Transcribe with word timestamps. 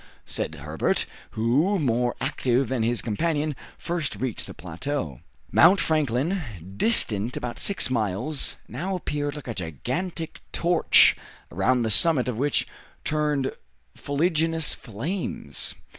said 0.25 0.55
Herbert, 0.55 1.05
who, 1.37 1.77
more 1.77 2.15
active 2.19 2.69
than 2.69 2.81
his 2.81 3.03
companion, 3.03 3.55
first 3.77 4.15
reached 4.15 4.47
the 4.47 4.53
plateau. 4.55 5.19
Mount 5.51 5.79
Franklin, 5.79 6.41
distant 6.75 7.37
about 7.37 7.59
six 7.59 7.87
miles, 7.91 8.55
now 8.67 8.95
appeared 8.95 9.35
like 9.35 9.47
a 9.47 9.53
gigantic 9.53 10.41
torch, 10.51 11.15
around 11.51 11.83
the 11.83 11.91
summit 11.91 12.27
of 12.27 12.39
which 12.39 12.67
turned 13.03 13.51
fuliginous 13.95 14.73
flames. 14.73 15.75